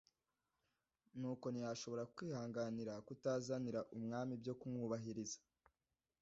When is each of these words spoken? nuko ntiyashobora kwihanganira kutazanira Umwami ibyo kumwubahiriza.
nuko 1.19 1.45
ntiyashobora 1.49 2.03
kwihanganira 2.15 2.93
kutazanira 3.07 3.79
Umwami 3.97 4.31
ibyo 4.37 4.53
kumwubahiriza. 4.59 5.39